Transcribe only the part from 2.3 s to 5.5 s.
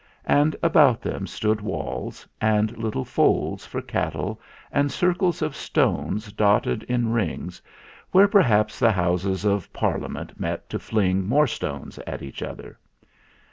and little folds for cattle, and circles